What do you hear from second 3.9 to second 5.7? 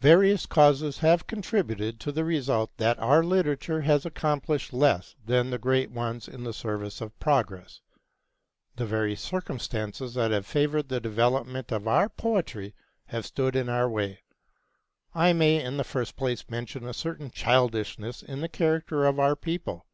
accomplished less than the